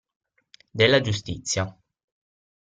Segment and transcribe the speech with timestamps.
[0.71, 1.77] Della giustizia.